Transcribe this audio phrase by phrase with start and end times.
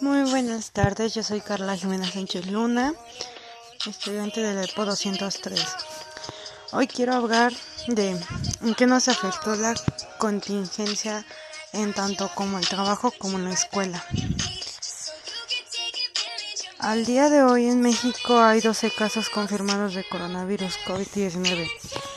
[0.00, 2.94] Muy buenas tardes, yo soy Carla Jimena Sánchez Luna,
[3.86, 5.62] estudiante del EPO 203.
[6.72, 7.52] Hoy quiero hablar
[7.88, 8.18] de
[8.62, 9.74] en qué nos afectó la
[10.16, 11.26] contingencia
[11.74, 14.02] en tanto como el trabajo como la escuela.
[16.78, 22.13] Al día de hoy en México hay 12 casos confirmados de coronavirus COVID-19.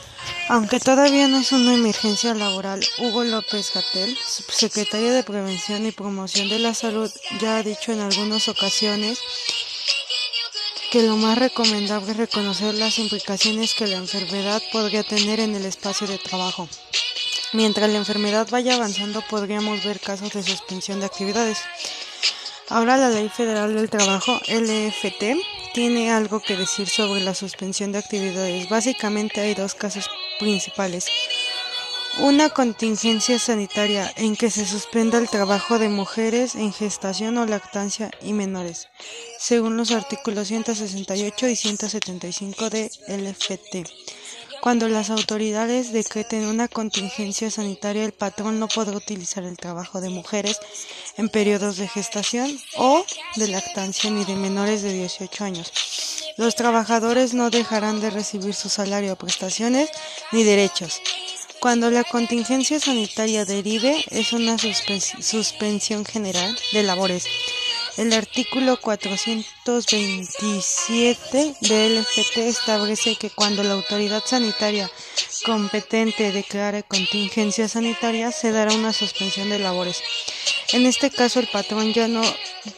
[0.50, 6.48] Aunque todavía no es una emergencia laboral, Hugo López Gatel, subsecretario de Prevención y Promoción
[6.48, 9.20] de la Salud, ya ha dicho en algunas ocasiones
[10.90, 15.66] que lo más recomendable es reconocer las implicaciones que la enfermedad podría tener en el
[15.66, 16.66] espacio de trabajo.
[17.52, 21.58] Mientras la enfermedad vaya avanzando podríamos ver casos de suspensión de actividades.
[22.70, 27.98] Ahora la Ley Federal del Trabajo, LFT, tiene algo que decir sobre la suspensión de
[27.98, 28.68] actividades.
[28.68, 31.06] Básicamente hay dos casos principales.
[32.18, 38.10] Una contingencia sanitaria en que se suspenda el trabajo de mujeres en gestación o lactancia
[38.20, 38.88] y menores,
[39.38, 44.17] según los artículos 168 y 175 de LFT.
[44.60, 50.10] Cuando las autoridades decreten una contingencia sanitaria, el patrón no podrá utilizar el trabajo de
[50.10, 50.58] mujeres
[51.16, 53.04] en periodos de gestación o
[53.36, 55.72] de lactancia ni de menores de 18 años.
[56.36, 59.90] Los trabajadores no dejarán de recibir su salario, prestaciones
[60.32, 61.00] ni derechos.
[61.60, 67.24] Cuando la contingencia sanitaria derive, es una suspensión general de labores.
[67.98, 74.88] El artículo 427 del LFT establece que cuando la autoridad sanitaria
[75.44, 80.00] competente declare contingencia sanitaria, se dará una suspensión de labores.
[80.72, 82.22] En este caso, el patrón ya no,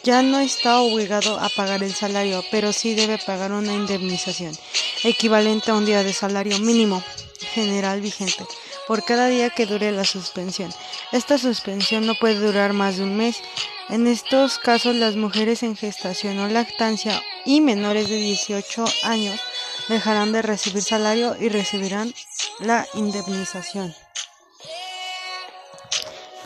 [0.04, 4.56] ya no está obligado a pagar el salario, pero sí debe pagar una indemnización
[5.04, 7.04] equivalente a un día de salario mínimo
[7.52, 8.46] general vigente
[8.86, 10.72] por cada día que dure la suspensión.
[11.12, 13.42] Esta suspensión no puede durar más de un mes.
[13.88, 19.40] En estos casos, las mujeres en gestación o lactancia y menores de 18 años
[19.88, 22.14] dejarán de recibir salario y recibirán
[22.60, 23.92] la indemnización.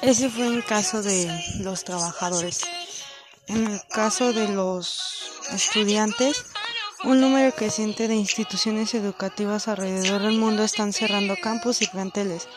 [0.01, 2.63] Ese fue el caso de los trabajadores.
[3.49, 4.99] En el caso de los
[5.53, 6.47] estudiantes,
[7.05, 12.49] un número creciente de instituciones educativas alrededor del mundo están cerrando campus y planteles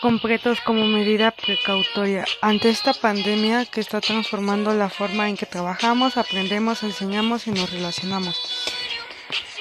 [0.00, 6.16] completos como medida precautoria ante esta pandemia que está transformando la forma en que trabajamos,
[6.16, 8.40] aprendemos, enseñamos y nos relacionamos.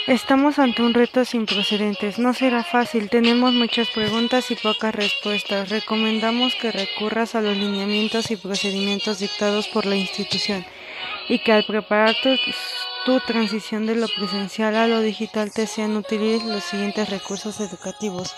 [0.07, 2.19] Estamos ante un reto sin precedentes.
[2.19, 3.09] No será fácil.
[3.09, 5.69] Tenemos muchas preguntas y pocas respuestas.
[5.69, 10.63] Recomendamos que recurras a los lineamientos y procedimientos dictados por la institución
[11.27, 12.39] y que al preparar tus
[13.05, 18.35] tu transición de lo presencial a lo digital te sean útiles los siguientes recursos educativos.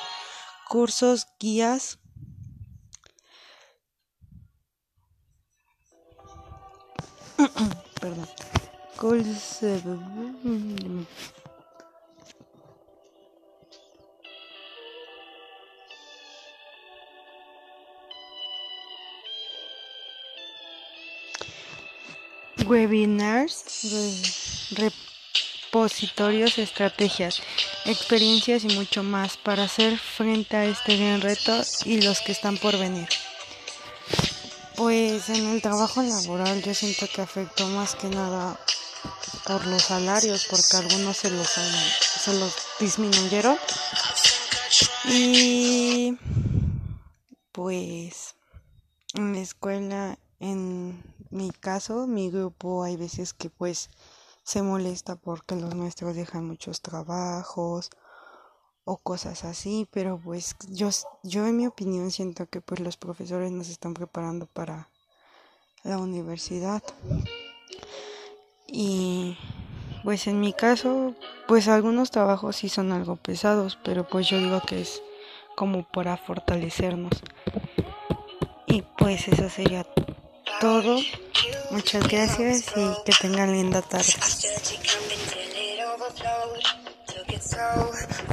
[0.69, 1.99] Cursos, guías,
[8.01, 8.27] perdón.
[22.67, 23.63] webinars,
[25.71, 27.41] repositorios, estrategias,
[27.87, 32.57] experiencias y mucho más para hacer frente a este gran reto y los que están
[32.57, 33.07] por venir.
[34.75, 38.59] Pues en el trabajo laboral yo siento que afectó más que nada
[39.45, 43.57] por los salarios, porque algunos se los, se los disminuyeron.
[45.05, 46.15] Y
[47.51, 48.35] pues
[49.13, 53.89] en la escuela en mi caso, mi grupo hay veces que pues
[54.47, 57.89] se molesta porque los maestros dejan muchos trabajos
[58.85, 60.87] o cosas así, pero pues yo,
[61.21, 64.87] yo en mi opinión siento que pues los profesores nos están preparando para
[65.83, 66.81] la universidad.
[68.67, 69.37] Y
[70.05, 71.13] pues en mi caso,
[71.49, 75.01] pues algunos trabajos sí son algo pesados, pero pues yo digo que es
[75.57, 77.21] como para fortalecernos.
[78.65, 79.85] Y pues eso sería
[80.61, 80.99] todo.
[81.71, 84.13] Muchas gracias y que tengan linda tarde.
[84.57, 86.65] let you come until it overflowed.
[87.05, 87.69] Took it so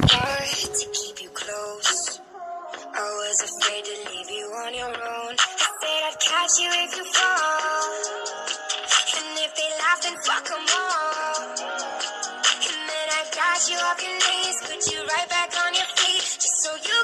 [0.09, 2.19] far to keep you close.
[2.73, 5.33] I was afraid to leave you on your own.
[5.37, 7.93] I said I'd catch you if you fall.
[9.21, 11.37] And if they laugh, then fuck them all.
[12.73, 16.25] And then I got you off your knees, put you right back on your feet,
[16.41, 16.94] just so you